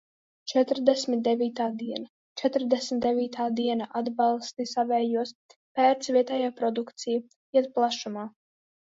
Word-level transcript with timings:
Četrdesmit 0.51 1.19
devītā 1.25 1.65
diena. 1.81 2.07
Četrdesmit 2.41 3.03
devītā 3.03 3.45
diena 3.59 3.87
Atbalsti 4.01 4.65
savējos, 4.71 5.33
pērc 5.81 6.09
vietējo 6.15 6.49
produkciju- 6.63 7.21
iet 7.61 7.69
plašumā. 7.77 8.25